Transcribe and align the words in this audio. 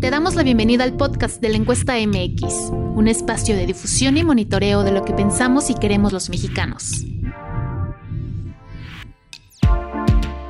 Te 0.00 0.10
damos 0.10 0.34
la 0.34 0.42
bienvenida 0.42 0.84
al 0.84 0.96
podcast 0.96 1.40
de 1.40 1.48
la 1.48 1.56
encuesta 1.56 1.94
MX, 1.94 2.70
un 2.70 3.08
espacio 3.08 3.56
de 3.56 3.66
difusión 3.66 4.16
y 4.16 4.24
monitoreo 4.24 4.82
de 4.82 4.92
lo 4.92 5.04
que 5.04 5.14
pensamos 5.14 5.70
y 5.70 5.74
queremos 5.74 6.12
los 6.12 6.28
mexicanos. 6.28 7.04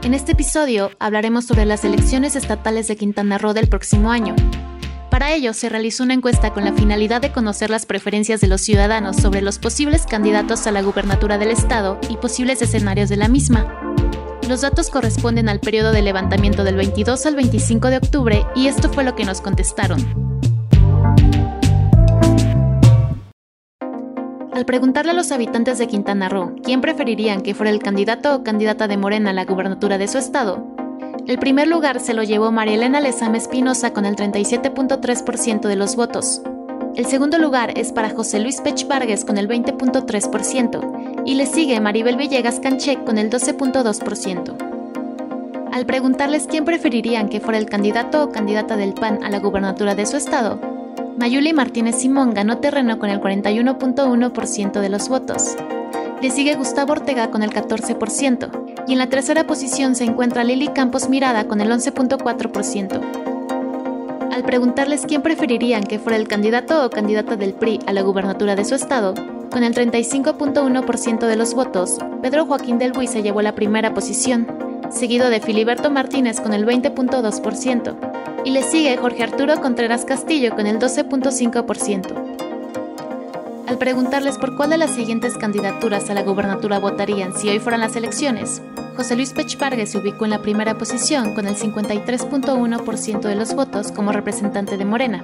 En 0.02 0.14
este 0.14 0.32
episodio 0.32 0.90
hablaremos 0.98 1.46
sobre 1.46 1.64
las 1.64 1.84
elecciones 1.84 2.36
estatales 2.36 2.88
de 2.88 2.96
Quintana 2.96 3.38
Roo 3.38 3.54
del 3.54 3.68
próximo 3.68 4.10
año. 4.10 4.34
Para 5.10 5.32
ello 5.32 5.54
se 5.54 5.68
realizó 5.68 6.02
una 6.02 6.14
encuesta 6.14 6.52
con 6.52 6.64
la 6.64 6.72
finalidad 6.72 7.20
de 7.20 7.32
conocer 7.32 7.70
las 7.70 7.86
preferencias 7.86 8.40
de 8.40 8.48
los 8.48 8.60
ciudadanos 8.60 9.16
sobre 9.16 9.40
los 9.40 9.58
posibles 9.58 10.04
candidatos 10.04 10.66
a 10.66 10.72
la 10.72 10.82
gubernatura 10.82 11.38
del 11.38 11.50
estado 11.50 12.00
y 12.10 12.16
posibles 12.16 12.60
escenarios 12.60 13.08
de 13.08 13.16
la 13.16 13.28
misma. 13.28 13.85
Los 14.48 14.60
datos 14.60 14.90
corresponden 14.90 15.48
al 15.48 15.58
periodo 15.58 15.90
de 15.90 16.02
levantamiento 16.02 16.62
del 16.62 16.76
22 16.76 17.26
al 17.26 17.34
25 17.34 17.90
de 17.90 17.96
octubre 17.96 18.46
y 18.54 18.68
esto 18.68 18.88
fue 18.88 19.02
lo 19.02 19.16
que 19.16 19.24
nos 19.24 19.40
contestaron. 19.40 19.98
Al 24.52 24.64
preguntarle 24.64 25.10
a 25.10 25.14
los 25.14 25.32
habitantes 25.32 25.78
de 25.78 25.88
Quintana 25.88 26.28
Roo 26.28 26.54
quién 26.62 26.80
preferirían 26.80 27.42
que 27.42 27.54
fuera 27.54 27.70
el 27.70 27.82
candidato 27.82 28.36
o 28.36 28.44
candidata 28.44 28.86
de 28.86 28.96
Morena 28.96 29.30
a 29.30 29.32
la 29.32 29.44
gubernatura 29.44 29.98
de 29.98 30.06
su 30.06 30.18
estado, 30.18 30.64
el 31.26 31.38
primer 31.38 31.66
lugar 31.66 31.98
se 31.98 32.14
lo 32.14 32.22
llevó 32.22 32.52
María 32.52 32.74
Elena 32.74 33.00
Lezama 33.00 33.38
Espinosa 33.38 33.92
con 33.92 34.06
el 34.06 34.14
37.3% 34.14 35.66
de 35.66 35.76
los 35.76 35.96
votos, 35.96 36.40
el 36.96 37.04
segundo 37.04 37.38
lugar 37.38 37.78
es 37.78 37.92
para 37.92 38.08
José 38.08 38.40
Luis 38.40 38.62
Pech 38.62 38.88
Vargas 38.88 39.26
con 39.26 39.36
el 39.36 39.48
20.3% 39.48 41.22
y 41.26 41.34
le 41.34 41.44
sigue 41.44 41.78
Maribel 41.78 42.16
Villegas 42.16 42.58
Canché 42.58 43.04
con 43.04 43.18
el 43.18 43.28
12.2%. 43.28 44.56
Al 45.72 45.84
preguntarles 45.84 46.46
quién 46.46 46.64
preferirían 46.64 47.28
que 47.28 47.40
fuera 47.40 47.58
el 47.58 47.66
candidato 47.66 48.24
o 48.24 48.30
candidata 48.30 48.78
del 48.78 48.94
PAN 48.94 49.22
a 49.22 49.28
la 49.28 49.40
gubernatura 49.40 49.94
de 49.94 50.06
su 50.06 50.16
estado, 50.16 50.58
Mayuli 51.18 51.52
Martínez 51.52 51.96
Simón 51.96 52.32
ganó 52.32 52.58
terreno 52.58 52.98
con 52.98 53.10
el 53.10 53.20
41.1% 53.20 54.80
de 54.80 54.88
los 54.88 55.10
votos. 55.10 55.54
Le 56.22 56.30
sigue 56.30 56.54
Gustavo 56.54 56.92
Ortega 56.92 57.30
con 57.30 57.42
el 57.42 57.50
14% 57.50 58.86
y 58.88 58.92
en 58.92 58.98
la 58.98 59.08
tercera 59.08 59.46
posición 59.46 59.96
se 59.96 60.04
encuentra 60.04 60.44
Lili 60.44 60.68
Campos 60.68 61.10
Mirada 61.10 61.46
con 61.46 61.60
el 61.60 61.70
11.4%. 61.70 63.35
Al 64.36 64.44
preguntarles 64.44 65.06
quién 65.08 65.22
preferirían 65.22 65.84
que 65.84 65.98
fuera 65.98 66.18
el 66.18 66.28
candidato 66.28 66.84
o 66.84 66.90
candidata 66.90 67.36
del 67.36 67.54
PRI 67.54 67.80
a 67.86 67.94
la 67.94 68.02
gubernatura 68.02 68.54
de 68.54 68.66
su 68.66 68.74
estado, 68.74 69.14
con 69.50 69.64
el 69.64 69.74
35.1% 69.74 71.26
de 71.26 71.36
los 71.36 71.54
votos, 71.54 71.96
Pedro 72.20 72.44
Joaquín 72.44 72.76
del 72.76 72.92
Buy 72.92 73.06
se 73.06 73.22
llevó 73.22 73.40
la 73.40 73.54
primera 73.54 73.94
posición, 73.94 74.46
seguido 74.90 75.30
de 75.30 75.40
Filiberto 75.40 75.90
Martínez 75.90 76.38
con 76.38 76.52
el 76.52 76.66
20.2%, 76.66 78.42
y 78.44 78.50
le 78.50 78.62
sigue 78.62 78.98
Jorge 78.98 79.22
Arturo 79.22 79.58
Contreras 79.62 80.04
Castillo 80.04 80.54
con 80.54 80.66
el 80.66 80.78
12.5%. 80.78 82.36
Al 83.66 83.78
preguntarles 83.78 84.36
por 84.36 84.54
cuál 84.54 84.68
de 84.68 84.76
las 84.76 84.94
siguientes 84.94 85.38
candidaturas 85.38 86.10
a 86.10 86.14
la 86.14 86.22
gubernatura 86.22 86.78
votarían 86.78 87.34
si 87.34 87.48
hoy 87.48 87.58
fueran 87.58 87.80
las 87.80 87.96
elecciones, 87.96 88.60
José 88.96 89.14
Luis 89.14 89.34
Pech 89.34 89.58
se 89.86 89.98
ubicó 89.98 90.24
en 90.24 90.30
la 90.30 90.40
primera 90.40 90.78
posición 90.78 91.34
con 91.34 91.46
el 91.46 91.54
53.1% 91.54 93.20
de 93.20 93.34
los 93.34 93.54
votos 93.54 93.92
como 93.92 94.10
representante 94.10 94.78
de 94.78 94.86
Morena. 94.86 95.22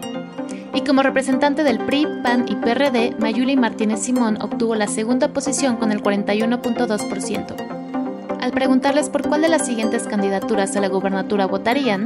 Y 0.75 0.83
como 0.83 1.03
representante 1.03 1.65
del 1.65 1.79
PRI, 1.79 2.07
PAN 2.23 2.45
y 2.49 2.57
PRD, 2.57 3.17
Mayuli 3.19 3.57
Martínez 3.57 4.01
Simón 4.01 4.37
obtuvo 4.43 4.75
la 4.75 4.89
segunda 4.89 5.29
posición 5.29 5.77
con 5.77 5.91
el 5.91 6.03
41.2%. 6.03 8.41
Al 8.41 8.53
preguntarles 8.53 9.09
por 9.09 9.27
cuál 9.27 9.41
de 9.41 9.49
las 9.49 9.65
siguientes 9.65 10.03
candidaturas 10.05 10.77
a 10.77 10.81
la 10.81 10.89
gubernatura 10.89 11.47
votarían, 11.47 12.05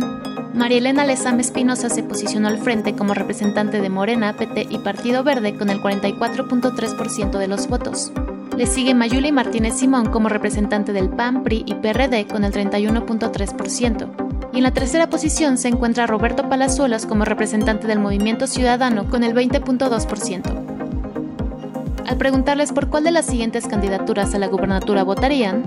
María 0.54 0.78
Elena 0.78 1.04
Lezama 1.04 1.40
Espinosa 1.40 1.88
se 1.88 2.04
posicionó 2.04 2.46
al 2.46 2.58
frente 2.58 2.94
como 2.94 3.12
representante 3.12 3.80
de 3.80 3.90
Morena, 3.90 4.36
PT 4.36 4.68
y 4.70 4.78
Partido 4.78 5.24
Verde 5.24 5.56
con 5.56 5.68
el 5.68 5.80
44.3% 5.80 7.38
de 7.38 7.48
los 7.48 7.68
votos. 7.68 8.12
Le 8.56 8.66
sigue 8.66 8.94
Mayuli 8.94 9.32
Martínez 9.32 9.74
Simón 9.74 10.06
como 10.10 10.30
representante 10.30 10.94
del 10.94 11.10
PAN, 11.10 11.42
PRI 11.42 11.64
y 11.66 11.74
PRD 11.74 12.26
con 12.26 12.42
el 12.42 12.52
31.3%. 12.52 14.50
Y 14.54 14.56
en 14.56 14.62
la 14.62 14.70
tercera 14.70 15.10
posición 15.10 15.58
se 15.58 15.68
encuentra 15.68 16.06
Roberto 16.06 16.48
Palazuelos 16.48 17.04
como 17.04 17.26
representante 17.26 17.86
del 17.86 17.98
Movimiento 17.98 18.46
Ciudadano 18.46 19.10
con 19.10 19.24
el 19.24 19.34
20.2%. 19.34 20.76
Al 22.06 22.16
preguntarles 22.16 22.72
por 22.72 22.88
cuál 22.88 23.04
de 23.04 23.10
las 23.10 23.26
siguientes 23.26 23.66
candidaturas 23.66 24.34
a 24.34 24.38
la 24.38 24.46
gubernatura 24.46 25.04
votarían, 25.04 25.62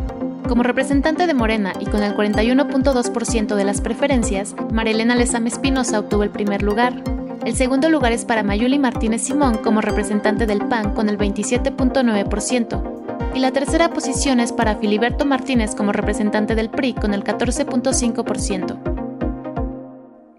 como 0.47 0.63
representante 0.63 1.27
de 1.27 1.35
Morena 1.35 1.73
y 1.79 1.85
con 1.85 2.01
el 2.01 2.15
41.2% 2.15 3.53
de 3.53 3.65
las 3.65 3.81
preferencias, 3.81 4.55
Marilena 4.73 5.15
Lezama 5.15 5.49
Espinosa 5.49 5.99
obtuvo 5.99 6.23
el 6.23 6.31
primer 6.31 6.63
lugar, 6.63 7.03
el 7.45 7.55
segundo 7.55 7.89
lugar 7.89 8.11
es 8.11 8.25
para 8.25 8.43
Mayuli 8.43 8.77
Martínez 8.79 9.21
Simón 9.23 9.57
como 9.57 9.81
representante 9.81 10.45
del 10.45 10.67
PAN 10.67 10.93
con 10.93 11.09
el 11.09 11.17
27.9%. 11.17 13.33
Y 13.35 13.39
la 13.39 13.51
tercera 13.51 13.91
posición 13.91 14.39
es 14.39 14.51
para 14.51 14.77
Filiberto 14.77 15.25
Martínez 15.25 15.75
como 15.75 15.91
representante 15.91 16.55
del 16.55 16.69
PRI 16.69 16.93
con 16.93 17.13
el 17.13 17.23
14.5%. 17.23 18.97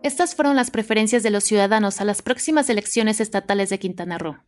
Estas 0.03 0.35
fueron 0.35 0.57
las 0.57 0.71
preferencias 0.71 1.23
de 1.23 1.31
los 1.31 1.45
ciudadanos 1.45 2.01
a 2.01 2.05
las 2.05 2.23
próximas 2.23 2.69
elecciones 2.69 3.21
estatales 3.21 3.71
de 3.71 3.79
Quintana 3.79 4.19
Roo. 4.19 4.39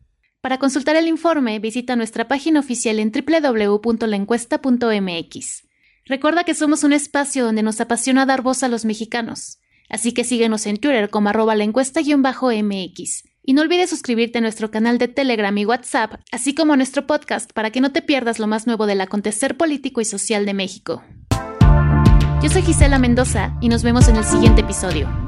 Para 0.40 0.58
consultar 0.58 0.96
el 0.96 1.06
informe, 1.06 1.60
visita 1.60 1.94
nuestra 1.94 2.26
página 2.26 2.58
oficial 2.60 2.98
en 2.98 3.12
www.laencuesta.mx. 3.12 5.62
Recuerda 6.04 6.42
que 6.42 6.54
somos 6.54 6.82
un 6.82 6.92
espacio 6.92 7.44
donde 7.44 7.62
nos 7.62 7.80
apasiona 7.80 8.26
dar 8.26 8.42
voz 8.42 8.64
a 8.64 8.68
los 8.68 8.84
mexicanos. 8.84 9.60
Así 9.88 10.12
que 10.12 10.24
síguenos 10.24 10.66
en 10.66 10.78
Twitter 10.78 11.10
como 11.10 11.28
arroba 11.28 11.54
la 11.54 11.64
encuesta-mx. 11.64 13.24
Y 13.44 13.54
no 13.54 13.62
olvides 13.62 13.90
suscribirte 13.90 14.38
a 14.38 14.40
nuestro 14.40 14.70
canal 14.70 14.98
de 14.98 15.08
Telegram 15.08 15.56
y 15.58 15.66
WhatsApp, 15.66 16.14
así 16.30 16.54
como 16.54 16.74
a 16.74 16.76
nuestro 16.76 17.06
podcast 17.06 17.52
para 17.52 17.70
que 17.70 17.80
no 17.80 17.92
te 17.92 18.02
pierdas 18.02 18.38
lo 18.38 18.46
más 18.46 18.66
nuevo 18.66 18.86
del 18.86 19.00
acontecer 19.00 19.56
político 19.56 20.00
y 20.00 20.04
social 20.04 20.46
de 20.46 20.54
México. 20.54 21.02
Yo 22.42 22.48
soy 22.48 22.62
Gisela 22.62 22.98
Mendoza 22.98 23.56
y 23.60 23.68
nos 23.68 23.82
vemos 23.82 24.08
en 24.08 24.16
el 24.16 24.24
siguiente 24.24 24.62
episodio. 24.62 25.21